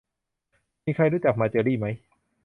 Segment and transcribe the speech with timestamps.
[0.85, 1.87] มีใครรู้จักมาเจอรี่ไหม